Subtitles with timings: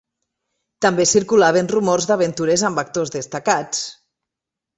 [0.85, 3.85] També circulaven rumors d'aventures amb actors destacats.